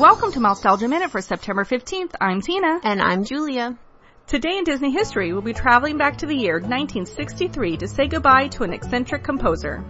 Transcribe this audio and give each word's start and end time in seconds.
Welcome 0.00 0.32
to 0.32 0.40
Mousetalgia 0.40 0.88
Minute 0.88 1.10
for 1.10 1.20
September 1.20 1.64
15th. 1.64 2.12
I'm 2.18 2.40
Tina. 2.40 2.80
And 2.82 3.02
I'm 3.02 3.22
Julia. 3.24 3.76
Today 4.26 4.56
in 4.56 4.64
Disney 4.64 4.90
history, 4.90 5.34
we'll 5.34 5.42
be 5.42 5.52
traveling 5.52 5.98
back 5.98 6.16
to 6.18 6.26
the 6.26 6.34
year 6.34 6.54
1963 6.54 7.76
to 7.76 7.86
say 7.86 8.06
goodbye 8.06 8.48
to 8.48 8.62
an 8.62 8.72
eccentric 8.72 9.22
composer. 9.22 9.84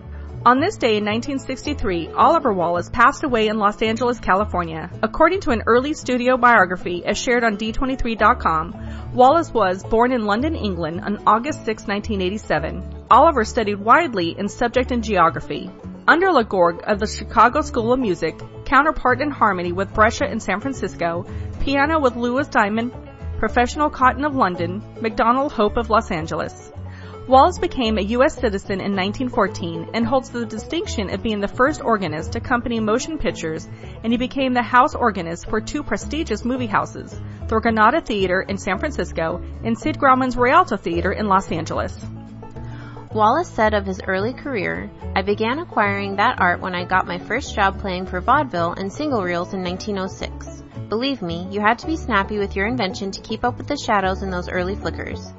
On 0.44 0.58
this 0.58 0.76
day 0.78 0.96
in 0.96 1.04
1963, 1.04 2.08
Oliver 2.08 2.52
Wallace 2.52 2.90
passed 2.92 3.22
away 3.22 3.46
in 3.46 3.58
Los 3.58 3.80
Angeles, 3.82 4.18
California. 4.18 4.90
According 5.00 5.42
to 5.42 5.50
an 5.50 5.62
early 5.68 5.94
studio 5.94 6.36
biography 6.36 7.04
as 7.04 7.16
shared 7.16 7.44
on 7.44 7.56
D23.com, 7.56 9.12
Wallace 9.14 9.52
was 9.52 9.84
born 9.84 10.10
in 10.10 10.24
London, 10.24 10.56
England 10.56 11.02
on 11.02 11.22
August 11.24 11.64
6, 11.64 11.86
1987. 11.86 13.04
Oliver 13.12 13.44
studied 13.44 13.78
widely 13.78 14.36
in 14.36 14.48
subject 14.48 14.90
and 14.90 15.04
geography. 15.04 15.70
Under 16.08 16.28
Legorg 16.28 16.80
of 16.84 17.00
the 17.00 17.06
Chicago 17.06 17.60
School 17.60 17.92
of 17.92 18.00
Music, 18.00 18.40
counterpart 18.64 19.20
in 19.20 19.30
harmony 19.30 19.72
with 19.72 19.92
Brescia 19.92 20.24
in 20.24 20.40
San 20.40 20.58
Francisco, 20.58 21.26
piano 21.60 22.00
with 22.00 22.16
Louis 22.16 22.48
Diamond, 22.48 22.94
professional 23.38 23.90
cotton 23.90 24.24
of 24.24 24.34
London, 24.34 24.82
McDonald 25.02 25.52
Hope 25.52 25.76
of 25.76 25.90
Los 25.90 26.10
Angeles. 26.10 26.72
Wallace 27.26 27.58
became 27.58 27.98
a 27.98 28.08
U.S. 28.16 28.36
citizen 28.36 28.80
in 28.80 28.96
1914 28.96 29.90
and 29.92 30.06
holds 30.06 30.30
the 30.30 30.46
distinction 30.46 31.10
of 31.10 31.22
being 31.22 31.40
the 31.40 31.46
first 31.46 31.82
organist 31.82 32.32
to 32.32 32.38
accompany 32.38 32.80
motion 32.80 33.18
pictures, 33.18 33.68
and 34.02 34.10
he 34.10 34.16
became 34.16 34.54
the 34.54 34.62
house 34.62 34.94
organist 34.94 35.46
for 35.50 35.60
two 35.60 35.82
prestigious 35.82 36.42
movie 36.42 36.66
houses, 36.66 37.20
the 37.48 37.60
Granada 37.60 38.00
Theater 38.00 38.40
in 38.40 38.56
San 38.56 38.78
Francisco 38.78 39.42
and 39.62 39.78
Sid 39.78 39.98
Grauman's 39.98 40.38
Rialto 40.38 40.78
Theater 40.78 41.12
in 41.12 41.26
Los 41.26 41.52
Angeles. 41.52 42.02
Wallace 43.14 43.48
said 43.48 43.72
of 43.72 43.86
his 43.86 44.02
early 44.06 44.34
career, 44.34 44.90
I 45.16 45.22
began 45.22 45.60
acquiring 45.60 46.16
that 46.16 46.42
art 46.42 46.60
when 46.60 46.74
I 46.74 46.84
got 46.84 47.06
my 47.06 47.18
first 47.18 47.54
job 47.54 47.80
playing 47.80 48.04
for 48.04 48.20
vaudeville 48.20 48.74
and 48.74 48.92
single 48.92 49.22
reels 49.22 49.54
in 49.54 49.64
1906. 49.64 50.62
Believe 50.90 51.22
me, 51.22 51.48
you 51.50 51.60
had 51.60 51.78
to 51.78 51.86
be 51.86 51.96
snappy 51.96 52.38
with 52.38 52.54
your 52.54 52.66
invention 52.66 53.10
to 53.12 53.22
keep 53.22 53.44
up 53.44 53.56
with 53.56 53.66
the 53.66 53.78
shadows 53.78 54.22
in 54.22 54.30
those 54.30 54.50
early 54.50 54.74
flickers. 54.74 55.32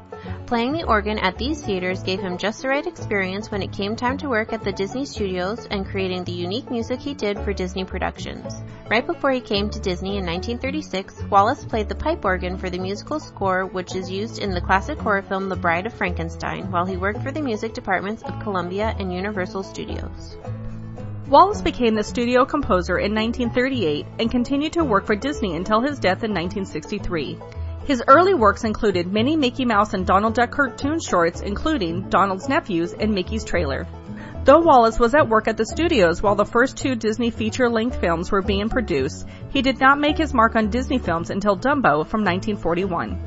Playing 0.47 0.71
the 0.71 0.87
organ 0.87 1.19
at 1.19 1.37
these 1.37 1.63
theaters 1.63 2.01
gave 2.01 2.19
him 2.19 2.39
just 2.39 2.63
the 2.63 2.69
right 2.69 2.87
experience 2.87 3.51
when 3.51 3.61
it 3.61 3.71
came 3.71 3.95
time 3.95 4.17
to 4.17 4.29
work 4.29 4.51
at 4.51 4.63
the 4.63 4.71
Disney 4.71 5.05
studios 5.05 5.67
and 5.69 5.85
creating 5.85 6.23
the 6.23 6.31
unique 6.31 6.71
music 6.71 6.99
he 6.99 7.13
did 7.13 7.37
for 7.41 7.53
Disney 7.53 7.85
productions. 7.85 8.63
Right 8.89 9.05
before 9.05 9.29
he 9.29 9.39
came 9.39 9.69
to 9.69 9.79
Disney 9.79 10.17
in 10.17 10.25
1936, 10.25 11.21
Wallace 11.29 11.63
played 11.63 11.87
the 11.87 11.93
pipe 11.93 12.25
organ 12.25 12.57
for 12.57 12.71
the 12.71 12.79
musical 12.79 13.19
score 13.19 13.67
which 13.67 13.95
is 13.95 14.09
used 14.09 14.39
in 14.39 14.49
the 14.49 14.61
classic 14.61 14.97
horror 14.97 15.21
film 15.21 15.47
The 15.47 15.55
Bride 15.55 15.85
of 15.85 15.93
Frankenstein 15.93 16.71
while 16.71 16.87
he 16.87 16.97
worked 16.97 17.21
for 17.21 17.31
the 17.31 17.39
music 17.39 17.75
departments 17.75 18.23
of 18.23 18.39
Columbia 18.39 18.95
and 18.97 19.13
Universal 19.13 19.61
Studios. 19.61 20.37
Wallace 21.27 21.61
became 21.61 21.93
the 21.93 22.03
studio 22.03 22.45
composer 22.45 22.97
in 22.97 23.13
1938 23.13 24.07
and 24.17 24.31
continued 24.31 24.73
to 24.73 24.83
work 24.83 25.05
for 25.05 25.15
Disney 25.15 25.55
until 25.55 25.81
his 25.81 25.99
death 25.99 26.23
in 26.23 26.33
1963. 26.33 27.37
His 27.85 28.01
early 28.07 28.33
works 28.33 28.63
included 28.63 29.13
many 29.13 29.35
Mickey 29.35 29.65
Mouse 29.65 29.93
and 29.93 30.07
Donald 30.07 30.33
Duck 30.33 30.49
cartoon 30.49 30.99
shorts, 30.99 31.41
including 31.41 32.09
Donald's 32.09 32.49
Nephews 32.49 32.93
and 32.93 33.13
Mickey's 33.13 33.45
Trailer. 33.45 33.85
Though 34.45 34.61
Wallace 34.61 34.97
was 34.97 35.13
at 35.13 35.27
work 35.27 35.47
at 35.47 35.57
the 35.57 35.65
studios 35.65 36.21
while 36.21 36.35
the 36.35 36.45
first 36.45 36.77
two 36.77 36.95
Disney 36.95 37.29
feature-length 37.29 37.99
films 37.99 38.31
were 38.31 38.41
being 38.41 38.69
produced, 38.69 39.27
he 39.49 39.61
did 39.61 39.79
not 39.79 39.99
make 39.99 40.17
his 40.17 40.33
mark 40.33 40.55
on 40.55 40.69
Disney 40.69 40.97
films 40.97 41.29
until 41.29 41.57
Dumbo 41.57 42.07
from 42.07 42.23
1941. 42.23 43.19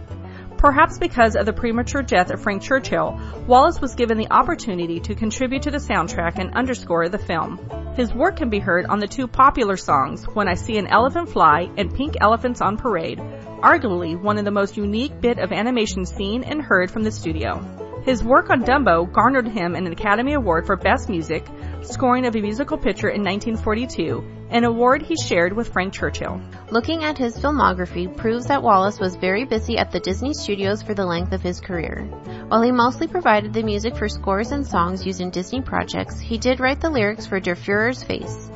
Perhaps 0.56 0.98
because 0.98 1.36
of 1.36 1.44
the 1.44 1.52
premature 1.52 2.02
death 2.02 2.30
of 2.30 2.40
Frank 2.40 2.62
Churchill, 2.62 3.20
Wallace 3.46 3.80
was 3.80 3.94
given 3.94 4.16
the 4.16 4.30
opportunity 4.30 5.00
to 5.00 5.14
contribute 5.14 5.62
to 5.62 5.70
the 5.70 5.78
soundtrack 5.78 6.38
and 6.38 6.54
underscore 6.54 7.08
the 7.08 7.18
film. 7.18 7.58
His 7.94 8.14
work 8.14 8.36
can 8.36 8.48
be 8.48 8.60
heard 8.60 8.86
on 8.86 8.98
the 8.98 9.06
two 9.06 9.26
popular 9.26 9.76
songs, 9.76 10.24
When 10.24 10.48
I 10.48 10.54
See 10.54 10.78
an 10.78 10.86
Elephant 10.86 11.28
Fly 11.28 11.68
and 11.76 11.94
Pink 11.94 12.16
Elephants 12.20 12.60
on 12.60 12.76
Parade, 12.76 13.18
arguably 13.18 14.18
one 14.18 14.38
of 14.38 14.44
the 14.44 14.50
most 14.50 14.76
unique 14.76 15.20
bit 15.20 15.38
of 15.38 15.52
animation 15.52 16.06
seen 16.06 16.42
and 16.42 16.62
heard 16.62 16.90
from 16.90 17.02
the 17.02 17.10
studio. 17.10 17.91
His 18.04 18.24
work 18.24 18.50
on 18.50 18.64
Dumbo 18.64 19.10
garnered 19.12 19.46
him 19.46 19.76
an 19.76 19.86
Academy 19.86 20.32
Award 20.32 20.66
for 20.66 20.74
Best 20.74 21.08
Music, 21.08 21.46
scoring 21.82 22.26
of 22.26 22.34
a 22.34 22.40
musical 22.40 22.76
picture 22.76 23.08
in 23.08 23.22
1942, 23.22 24.24
an 24.50 24.64
award 24.64 25.02
he 25.02 25.14
shared 25.14 25.52
with 25.52 25.72
Frank 25.72 25.94
Churchill. 25.94 26.40
Looking 26.72 27.04
at 27.04 27.16
his 27.16 27.38
filmography 27.38 28.14
proves 28.16 28.46
that 28.46 28.64
Wallace 28.64 28.98
was 28.98 29.14
very 29.14 29.44
busy 29.44 29.78
at 29.78 29.92
the 29.92 30.00
Disney 30.00 30.34
studios 30.34 30.82
for 30.82 30.94
the 30.94 31.06
length 31.06 31.32
of 31.32 31.42
his 31.42 31.60
career. 31.60 32.02
While 32.48 32.62
he 32.62 32.72
mostly 32.72 33.06
provided 33.06 33.52
the 33.52 33.62
music 33.62 33.96
for 33.96 34.08
scores 34.08 34.50
and 34.50 34.66
songs 34.66 35.06
used 35.06 35.20
in 35.20 35.30
Disney 35.30 35.60
projects, 35.60 36.18
he 36.18 36.38
did 36.38 36.58
write 36.58 36.80
the 36.80 36.90
lyrics 36.90 37.26
for 37.26 37.38
Der 37.38 37.54
Fuhrer's 37.54 38.02
Face. 38.02 38.50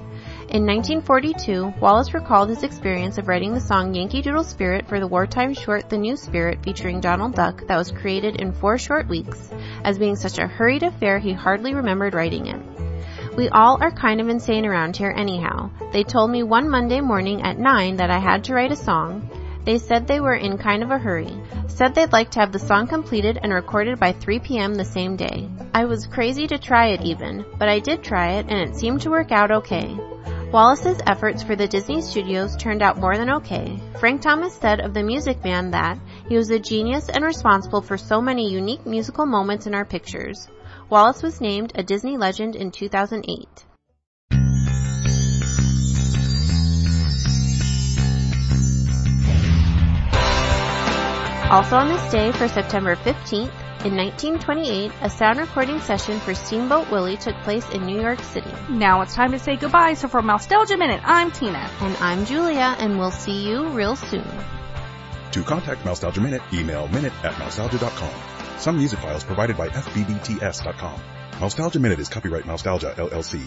In 0.57 0.65
1942, 0.65 1.75
Wallace 1.83 2.15
recalled 2.15 2.49
his 2.49 2.63
experience 2.63 3.19
of 3.19 3.29
writing 3.29 3.53
the 3.53 3.61
song 3.61 3.93
Yankee 3.93 4.23
Doodle 4.23 4.43
Spirit 4.43 4.89
for 4.89 4.99
the 4.99 5.07
wartime 5.07 5.53
short 5.53 5.91
The 5.91 5.99
New 5.99 6.17
Spirit 6.17 6.63
featuring 6.63 6.99
Donald 6.99 7.35
Duck 7.35 7.67
that 7.67 7.77
was 7.77 7.93
created 7.93 8.37
in 8.37 8.53
four 8.53 8.79
short 8.79 9.07
weeks, 9.07 9.51
as 9.85 9.99
being 9.99 10.17
such 10.17 10.39
a 10.39 10.47
hurried 10.47 10.83
affair 10.83 11.19
he 11.19 11.35
hardly 11.35 11.75
remembered 11.75 12.15
writing 12.15 12.47
it. 12.47 13.37
We 13.37 13.51
all 13.51 13.77
are 13.83 13.91
kind 13.91 14.19
of 14.19 14.31
insane 14.31 14.65
around 14.65 14.97
here 14.97 15.13
anyhow. 15.15 15.69
They 15.93 16.03
told 16.03 16.31
me 16.31 16.43
one 16.43 16.71
Monday 16.71 17.03
morning 17.03 17.43
at 17.43 17.59
9 17.59 17.97
that 17.97 18.11
I 18.11 18.19
had 18.19 18.43
to 18.45 18.55
write 18.55 18.73
a 18.73 18.77
song. 18.77 19.29
They 19.67 19.77
said 19.77 20.07
they 20.07 20.21
were 20.21 20.37
in 20.37 20.57
kind 20.57 20.83
of 20.83 20.91
a 20.91 20.97
hurry. 20.97 21.37
Said 21.67 21.95
they'd 21.95 22.13
like 22.15 22.31
to 22.31 22.41
have 22.41 22.53
the 22.53 22.59
song 22.59 22.87
completed 22.87 23.39
and 23.43 23.53
recorded 23.53 24.01
by 24.01 24.13
3 24.13 24.39
p.m. 24.39 24.75
the 24.75 24.87
same 24.87 25.17
day. 25.17 25.51
I 25.75 25.85
was 25.85 26.07
crazy 26.07 26.47
to 26.47 26.57
try 26.57 26.93
it 26.93 27.03
even, 27.03 27.45
but 27.59 27.69
I 27.69 27.79
did 27.79 28.03
try 28.03 28.39
it 28.39 28.47
and 28.49 28.59
it 28.59 28.75
seemed 28.75 29.03
to 29.03 29.11
work 29.11 29.33
out 29.33 29.51
okay. 29.51 29.95
Wallace's 30.53 30.99
efforts 31.07 31.43
for 31.43 31.57
the 31.57 31.67
Disney 31.67 32.01
studios 32.01 32.57
turned 32.57 32.81
out 32.81 32.99
more 32.99 33.17
than 33.17 33.31
okay. 33.31 33.81
Frank 33.99 34.23
Thomas 34.23 34.55
said 34.55 34.81
of 34.81 34.95
the 34.95 35.03
Music 35.03 35.43
Man 35.43 35.73
that 35.73 35.99
he 36.29 36.37
was 36.37 36.51
a 36.51 36.59
genius 36.59 37.09
and 37.09 37.25
responsible 37.25 37.83
for 37.83 37.99
so 37.99 38.21
many 38.21 38.51
unique 38.51 38.87
musical 38.87 39.27
moments 39.27 39.67
in 39.67 39.75
our 39.75 39.85
pictures. 39.85 40.49
Wallace 40.89 41.21
was 41.21 41.41
named 41.41 41.73
a 41.75 41.83
Disney 41.83 42.17
legend 42.17 42.55
in 42.55 42.71
2008. 42.71 43.65
Also 51.51 51.77
on 51.77 51.89
this 51.89 52.13
day, 52.13 52.31
for 52.33 52.49
September 52.49 52.95
15th, 52.97 53.66
in 53.87 53.97
1928, 53.97 54.91
a 55.01 55.09
sound 55.09 55.39
recording 55.39 55.81
session 55.81 56.19
for 56.19 56.35
Steamboat 56.35 56.91
Willie 56.91 57.17
took 57.17 57.37
place 57.43 57.69
in 57.71 57.87
New 57.87 58.01
York 58.01 58.21
City. 58.21 58.51
Now 58.69 59.03
it's 59.03 59.15
time 59.15 59.31
to 59.31 59.39
say 59.39 59.55
goodbye, 59.55 59.95
so 59.95 60.09
for 60.09 60.23
Mousetalgia 60.23 60.77
Minute, 60.77 61.01
I'm 61.05 61.31
Tina. 61.31 61.71
And 61.81 61.97
I'm 61.99 62.27
Julia, 62.27 62.75
and 62.81 62.99
we'll 62.99 63.13
see 63.13 63.49
you 63.49 63.69
real 63.69 63.95
soon. 63.95 64.27
To 65.31 65.43
contact 65.45 65.85
Mousetalgia 65.85 66.21
Minute, 66.21 66.43
email 66.53 66.89
minute 66.89 67.13
at 67.25 67.35
mousetalgia.com. 67.35 68.59
Some 68.59 68.77
music 68.77 68.99
files 68.99 69.23
provided 69.23 69.57
by 69.57 69.69
FBBTS.com. 69.69 71.01
Mousetalgia 71.35 71.81
Minute 71.81 72.01
is 72.01 72.09
copyright 72.09 72.45
Mousetalgia 72.45 72.97
LLC. 72.97 73.47